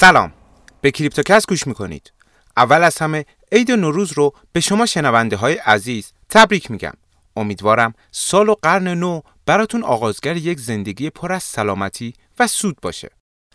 [0.00, 0.32] سلام.
[0.80, 2.12] به کریپتوکس گوش می‌کنید.
[2.56, 6.92] اول از همه عید نوروز رو به شما شنونده های عزیز تبریک میگم.
[7.36, 13.10] امیدوارم سال و قرن نو براتون آغازگر یک زندگی پر از سلامتی و سود باشه.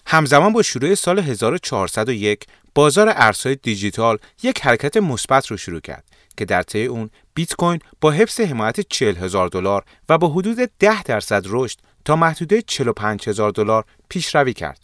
[0.07, 6.03] همزمان با شروع سال 1401 بازار ارزهای دیجیتال یک حرکت مثبت رو شروع کرد
[6.37, 10.57] که در طی اون بیت کوین با حفظ حمایت 40 هزار دلار و با حدود
[10.79, 14.82] 10 درصد رشد تا محدوده 45 هزار دلار پیشروی کرد.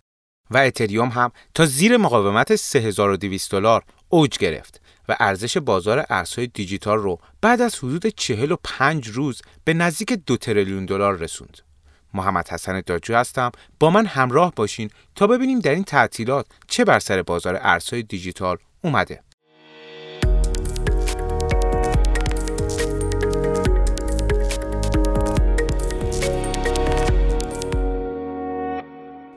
[0.52, 6.98] و اتریوم هم تا زیر مقاومت 3200 دلار اوج گرفت و ارزش بازار ارزهای دیجیتال
[6.98, 11.58] رو بعد از حدود 45 روز به نزدیک دو تریلیون دلار رسوند.
[12.14, 17.00] محمد حسن داجو هستم با من همراه باشین تا ببینیم در این تعطیلات چه بر
[17.00, 19.24] سر بازار ارزهای دیجیتال اومده.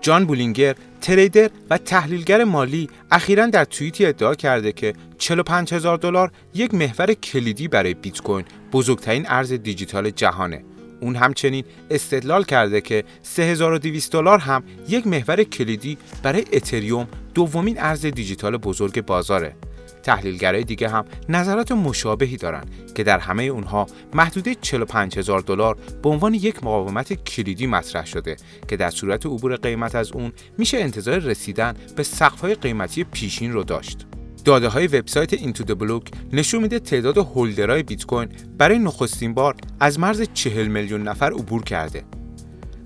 [0.02, 6.32] جان بولینگر تریدر و تحلیلگر مالی اخیرا در توییتی ادعا کرده که 45 هزار دلار
[6.54, 10.64] یک محور کلیدی برای بیت کوین بزرگترین ارز دیجیتال جهانه.
[11.00, 18.06] اون همچنین استدلال کرده که 3200 دلار هم یک محور کلیدی برای اتریوم دومین ارز
[18.06, 19.54] دیجیتال بزرگ بازاره.
[20.02, 22.64] تحلیلگرای دیگه هم نظرات مشابهی دارن
[22.94, 28.36] که در همه اونها محدوده 45 هزار دلار به عنوان یک مقاومت کلیدی مطرح شده
[28.68, 33.64] که در صورت عبور قیمت از اون میشه انتظار رسیدن به سقف‌های قیمتی پیشین رو
[33.64, 34.06] داشت.
[34.44, 39.56] داده های وبسایت اینتو د بلوک نشون میده تعداد هولدرهای بیت کوین برای نخستین بار
[39.80, 42.04] از مرز 40 میلیون نفر عبور کرده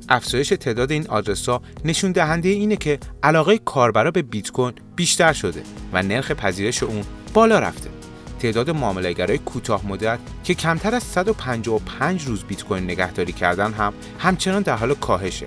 [0.08, 5.32] افزایش تعداد این آدرس ها نشون دهنده اینه که علاقه کاربرا به بیت کوین بیشتر
[5.32, 5.62] شده
[5.92, 7.04] و نرخ پذیرش اون
[7.34, 7.90] بالا رفته.
[8.38, 14.62] تعداد معاملهگرای کوتاه مدت که کمتر از 155 روز بیت کوین نگهداری کردن هم همچنان
[14.62, 15.46] در حال کاهشه.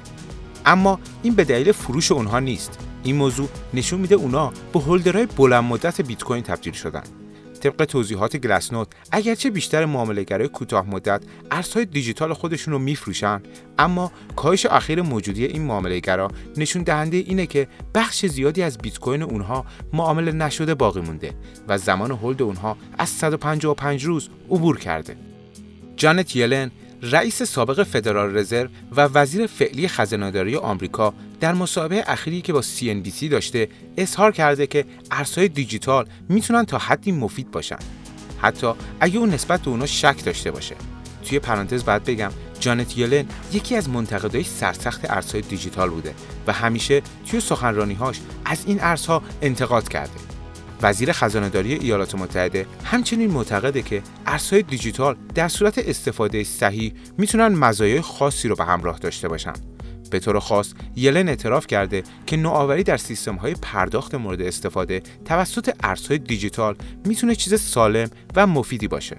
[0.65, 2.79] اما این به دلیل فروش اونها نیست.
[3.03, 7.03] این موضوع نشون میده اونا به هولدرهای بلند مدت بیت کوین تبدیل شدن.
[7.59, 11.21] طبق توضیحات گلسنوت اگرچه بیشتر معاملهگرای کوتاه مدت
[11.51, 13.41] ارزهای دیجیتال خودشون رو میفروشن
[13.79, 19.21] اما کاهش اخیر موجودی این معاملهگرا نشون دهنده اینه که بخش زیادی از بیت کوین
[19.21, 21.33] اونها معامله نشده باقی مونده
[21.67, 25.17] و زمان هولد اونها از 155 روز عبور کرده.
[25.95, 26.71] جانت یلن
[27.01, 33.23] رئیس سابق فدرال رزرو و وزیر فعلی خزانه‌داری آمریکا در مصاحبه اخیری که با CNBC
[33.31, 37.79] داشته اظهار کرده که ارزهای دیجیتال می‌تونن تا حدی مفید باشن.
[38.41, 40.75] حتی اگه اون نسبت به اونا شک داشته باشه.
[41.25, 46.13] توی پرانتز بعد بگم جانت یلن یکی از منتقدای سرسخت ارزهای دیجیتال بوده
[46.47, 50.28] و همیشه توی سخنرانیهاش از این ارزها انتقاد کرده.
[50.81, 58.01] وزیر خزانهداری ایالات متحده همچنین معتقده که ارزهای دیجیتال در صورت استفاده صحیح می‌تونن مزایای
[58.01, 59.53] خاصی رو به همراه داشته باشن.
[60.11, 65.75] به طور خاص یلن اعتراف کرده که نوآوری در سیستم های پرداخت مورد استفاده توسط
[65.83, 66.75] ارزهای دیجیتال
[67.05, 69.17] می‌تونه چیز سالم و مفیدی باشه.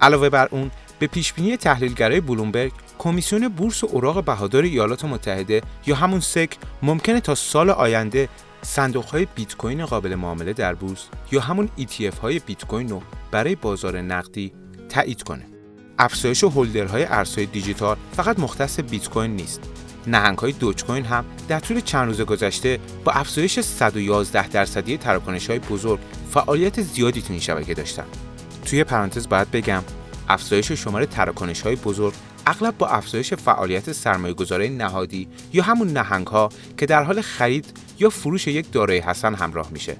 [0.00, 5.94] علاوه بر اون به پیشبینی تحلیلگرای بلومبرگ کمیسیون بورس و اوراق بهادار ایالات متحده یا
[5.94, 8.28] همون سک ممکنه تا سال آینده
[8.64, 13.02] صندوق های بیت کوین قابل معامله در بورس یا همون ETF های بیت کوین رو
[13.30, 14.52] برای بازار نقدی
[14.88, 15.46] تایید کنه.
[15.98, 19.60] افزایش هولدرهای ارزهای دیجیتال فقط مختص بیت کوین نیست.
[20.06, 25.50] نهنگ های دوج کوین هم در طول چند روز گذشته با افزایش 111 درصدی تراکنش
[25.50, 28.04] های بزرگ فعالیت زیادی تو این شبکه داشتن.
[28.64, 29.82] توی پرانتز باید بگم
[30.28, 32.14] افزایش شمار تراکنش های بزرگ
[32.46, 37.66] اغلب با افزایش فعالیت سرمایه گذاره نهادی یا همون نهنگ ها که در حال خرید
[38.02, 39.96] یا فروش یک دارایی حسن همراه میشه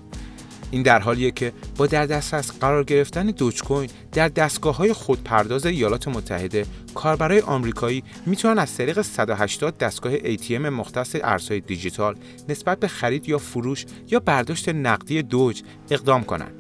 [0.70, 5.66] این در حالیه که با در دسترس قرار گرفتن دوج کوین در دستگاه های خودپرداز
[5.66, 12.16] ایالات متحده کاربرای آمریکایی می‌تونن از طریق 180 دستگاه ATM مختص ارزهای دیجیتال
[12.48, 16.54] نسبت به خرید یا فروش یا برداشت نقدی دوج اقدام کنند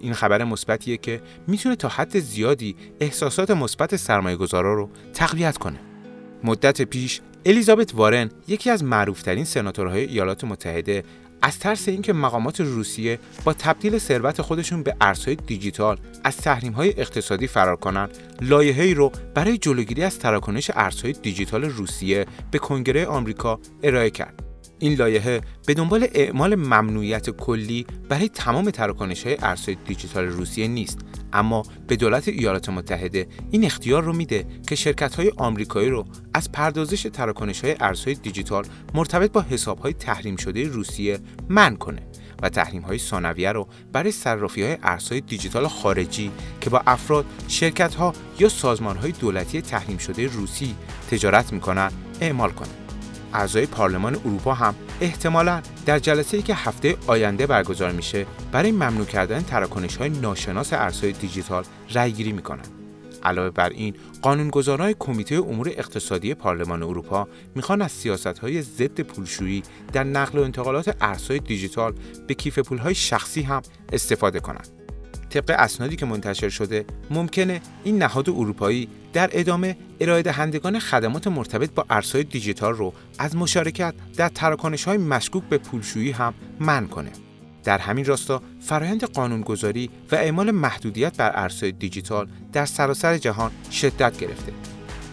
[0.00, 5.78] این خبر مثبتیه که می‌تونه تا حد زیادی احساسات مثبت سرمایه رو تقویت کنه.
[6.44, 11.04] مدت پیش الیزابت وارن یکی از معروفترین سناتورهای ایالات متحده
[11.42, 17.46] از ترس اینکه مقامات روسیه با تبدیل ثروت خودشون به ارزهای دیجیتال از تحریم‌های اقتصادی
[17.46, 18.10] فرار کنند،
[18.40, 24.42] لایحه‌ای رو برای جلوگیری از تراکنش ارزهای دیجیتال روسیه به کنگره آمریکا ارائه کرد.
[24.78, 30.98] این لایحه به دنبال اعمال ممنوعیت کلی برای تمام تراکنش های ارزهای دیجیتال روسیه نیست
[31.34, 36.52] اما به دولت ایالات متحده این اختیار رو میده که شرکت های آمریکایی رو از
[36.52, 42.02] پردازش تراکنش های ارزهای دیجیتال مرتبط با حساب های تحریم شده روسیه منع کنه
[42.42, 47.94] و تحریم های ثانویه رو برای صرافی های ارزهای دیجیتال خارجی که با افراد، شرکت
[47.94, 50.74] ها یا سازمان های دولتی تحریم شده روسی
[51.10, 51.90] تجارت می‌کنن
[52.20, 52.83] اعمال کنه.
[53.34, 59.40] اعضای پارلمان اروپا هم احتمالا در جلسه‌ای که هفته آینده برگزار میشه برای ممنوع کردن
[59.42, 61.64] تراکنش های ناشناس ارزهای دیجیتال
[61.94, 62.64] رأیگیری می‌کنن.
[63.22, 70.04] علاوه بر این قانونگذارای کمیته امور اقتصادی پارلمان اروپا می‌خوان از سیاستهای ضد پولشویی در
[70.04, 71.94] نقل و انتقالات ارزهای دیجیتال
[72.26, 74.83] به کیف پولهای شخصی هم استفاده کنند.
[75.24, 81.70] طبق اسنادی که منتشر شده ممکنه این نهاد اروپایی در ادامه ارائه دهندگان خدمات مرتبط
[81.70, 87.10] با ارزهای دیجیتال رو از مشارکت در تراکنش های مشکوک به پولشویی هم منع کنه.
[87.64, 94.18] در همین راستا فرایند قانونگذاری و اعمال محدودیت بر ارزهای دیجیتال در سراسر جهان شدت
[94.18, 94.52] گرفته.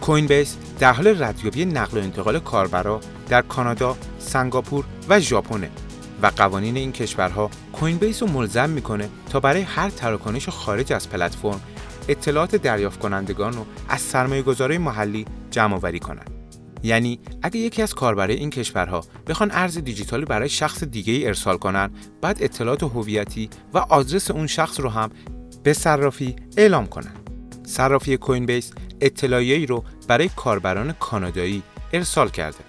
[0.00, 5.68] کوین بیس در حال ردیابی نقل و انتقال کاربرا در کانادا، سنگاپور و ژاپن
[6.22, 7.50] و قوانین این کشورها
[7.82, 11.60] کوین بیس رو ملزم می‌کنه تا برای هر تراکنش خارج از پلتفرم
[12.08, 16.30] اطلاعات دریافت کنندگان رو از سرمایه محلی جمع آوری کنند.
[16.82, 21.56] یعنی اگه یکی از کاربرای این کشورها بخوان ارز دیجیتالی برای شخص دیگه ای ارسال
[21.56, 21.90] کنن
[22.20, 25.10] بعد اطلاعات هویتی و آدرس اون شخص رو هم
[25.62, 27.14] به صرافی اعلام کنن
[27.66, 31.62] صرافی کوین بیس اطلاعیه‌ای رو برای کاربران کانادایی
[31.92, 32.64] ارسال کرده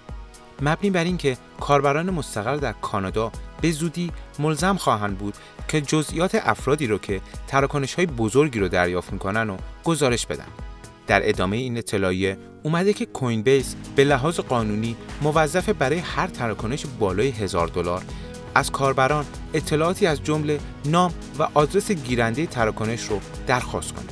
[0.62, 5.34] مبنی بر اینکه کاربران مستقر در کانادا به زودی ملزم خواهند بود
[5.68, 10.46] که جزئیات افرادی رو که تراکنش های بزرگی رو دریافت می‌کنن و گزارش بدن
[11.06, 16.86] در ادامه این اطلاعیه اومده که کوین بیس به لحاظ قانونی موظف برای هر تراکنش
[16.98, 18.02] بالای هزار دلار
[18.54, 19.24] از کاربران
[19.54, 24.06] اطلاعاتی از جمله نام و آدرس گیرنده تراکنش رو درخواست کنه.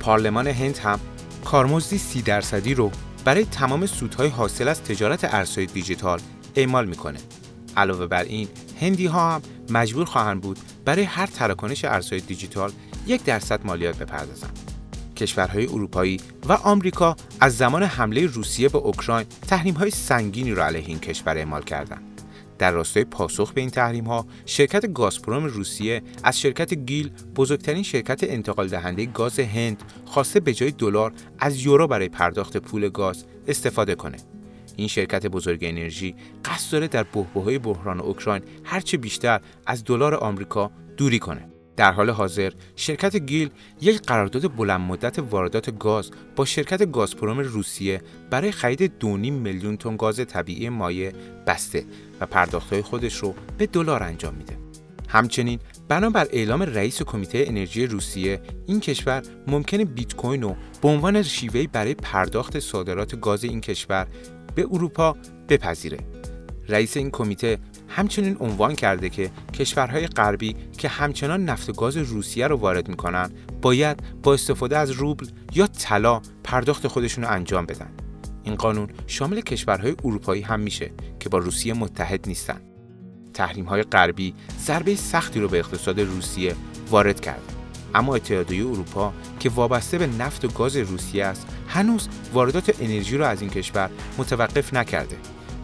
[0.00, 1.00] پارلمان هند هم
[1.44, 2.90] کارمزدی سی درصدی رو
[3.24, 6.20] برای تمام سودهای حاصل از تجارت ارزهای دیجیتال
[6.56, 7.18] اعمال می‌کنه.
[7.76, 8.48] علاوه بر این
[8.80, 12.72] هندی ها هم مجبور خواهند بود برای هر تراکنش ارزهای دیجیتال
[13.06, 14.58] یک درصد مالیات بپردازند.
[15.16, 19.26] کشورهای اروپایی و آمریکا از زمان حمله روسیه به اوکراین
[19.76, 22.22] های سنگینی را علیه این کشور اعمال کردند.
[22.58, 28.20] در راستای پاسخ به این تحریم ها شرکت گازپروم روسیه از شرکت گیل بزرگترین شرکت
[28.22, 33.94] انتقال دهنده گاز هند خواسته به جای دلار از یورو برای پرداخت پول گاز استفاده
[33.94, 34.16] کنه
[34.78, 36.14] این شرکت بزرگ انرژی
[36.44, 42.10] قصد داره در بحبوحه بحران اوکراین هرچه بیشتر از دلار آمریکا دوری کنه در حال
[42.10, 48.92] حاضر شرکت گیل یک قرارداد بلند مدت واردات گاز با شرکت گازپروم روسیه برای خرید
[49.00, 51.12] 2.5 میلیون تن گاز طبیعی مایع
[51.46, 51.84] بسته
[52.20, 54.58] و پرداختهای خودش رو به دلار انجام میده.
[55.08, 55.58] همچنین
[55.88, 61.66] بنابر اعلام رئیس کمیته انرژی روسیه این کشور ممکنه بیت کوین رو به عنوان شیوهی
[61.66, 64.06] برای پرداخت صادرات گاز این کشور
[64.54, 65.16] به اروپا
[65.48, 65.98] بپذیره.
[66.68, 67.58] رئیس این کمیته
[67.88, 73.30] همچنین عنوان کرده که کشورهای غربی که همچنان نفت و گاز روسیه رو وارد می‌کنن
[73.62, 77.90] باید با استفاده از روبل یا طلا پرداخت خودشون رو انجام بدن.
[78.44, 80.90] این قانون شامل کشورهای اروپایی هم میشه
[81.20, 82.60] که با روسیه متحد نیستن.
[83.34, 86.54] تحریم های غربی ضربه سختی رو به اقتصاد روسیه
[86.90, 87.57] وارد کرده.
[87.94, 93.24] اما اتحادیه اروپا که وابسته به نفت و گاز روسیه است هنوز واردات انرژی رو
[93.24, 95.16] از این کشور متوقف نکرده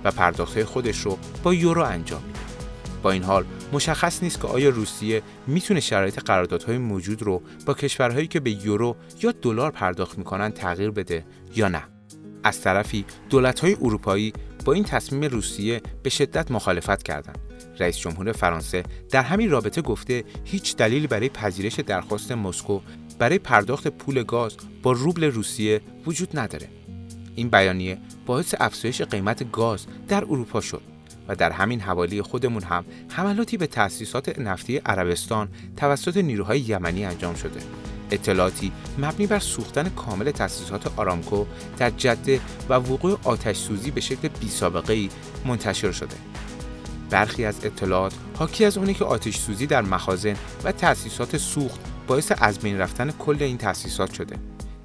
[0.04, 2.38] و پرداختهای خودش رو با یورو انجام میده.
[3.02, 8.26] با این حال مشخص نیست که آیا روسیه می‌تونه شرایط قراردادهای موجود رو با کشورهایی
[8.26, 11.24] که به یورو یا دلار پرداخت می‌کنن تغییر بده
[11.56, 11.82] یا نه.
[12.44, 14.32] از طرفی دولت‌های اروپایی
[14.64, 17.38] با این تصمیم روسیه به شدت مخالفت کردند.
[17.78, 22.80] رئیس جمهور فرانسه در همین رابطه گفته هیچ دلیلی برای پذیرش درخواست مسکو
[23.18, 26.68] برای پرداخت پول گاز با روبل روسیه وجود نداره.
[27.34, 30.82] این بیانیه باعث افزایش قیمت گاز در اروپا شد
[31.28, 37.34] و در همین حوالی خودمون هم حملاتی به تأسیسات نفتی عربستان توسط نیروهای یمنی انجام
[37.34, 37.60] شده
[38.10, 41.44] اطلاعاتی مبنی بر سوختن کامل تأسیسات آرامکو
[41.78, 45.08] در جده و وقوع آتش سوزی به شکل بی سابقه ای
[45.46, 46.16] منتشر شده
[47.14, 52.32] برخی از اطلاعات حاکی از اونه که آتش سوزی در مخازن و تأسیسات سوخت باعث
[52.38, 54.36] از بین رفتن کل این تأسیسات شده.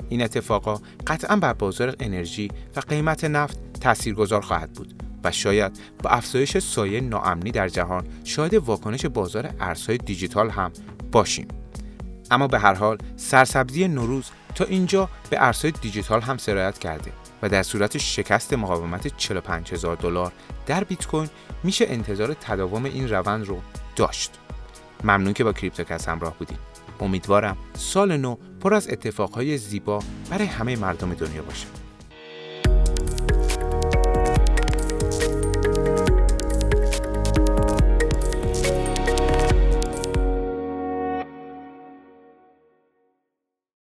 [0.10, 6.10] این اتفاقا قطعا بر بازار انرژی و قیمت نفت تاثیرگذار خواهد بود و شاید با
[6.10, 10.72] افزایش سایه ناامنی در جهان شاید واکنش بازار ارزهای دیجیتال هم
[11.12, 11.48] باشیم.
[12.32, 17.12] اما به هر حال سرسبزی نوروز تا اینجا به ارزهای دیجیتال هم سرایت کرده.
[17.42, 20.32] و در صورت شکست مقاومت 45 هزار دلار
[20.66, 21.30] در بیت کوین
[21.64, 23.62] میشه انتظار تداوم این روند رو
[23.96, 24.32] داشت.
[25.04, 26.60] ممنون که با کریپتوکس همراه بودیم
[27.00, 31.79] امیدوارم سال نو پر از اتفاقهای زیبا برای همه مردم دنیا باشه.